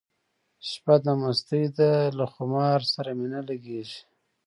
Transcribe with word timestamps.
شپه 0.69 0.95
د 1.05 1.07
مستۍ 1.21 1.65
ده 1.77 1.91
له 2.17 2.25
خمار 2.33 2.79
سره 2.93 3.09
مي 3.17 3.27
نه 3.33 3.41
لګیږي 3.49 4.01